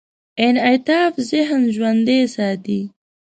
[0.45, 2.81] انعطاف ذهن ژوندي ساتي.